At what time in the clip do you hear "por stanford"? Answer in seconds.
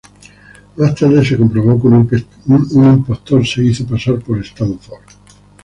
4.17-4.99